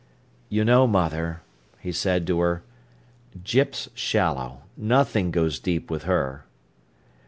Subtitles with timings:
[0.49, 1.43] "You know, mother,"
[1.79, 2.63] he said to her,
[3.43, 4.63] "Gyp's shallow.
[4.75, 6.43] Nothing goes deep with her."